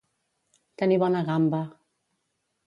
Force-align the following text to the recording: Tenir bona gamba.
Tenir 0.81 0.97
bona 1.03 1.21
gamba. 1.29 1.61